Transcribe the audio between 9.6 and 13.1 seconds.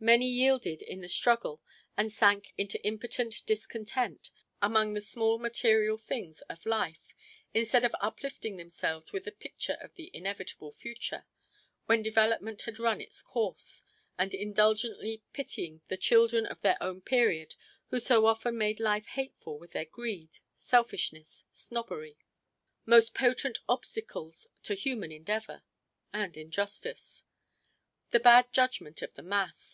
of the inevitable future when development had run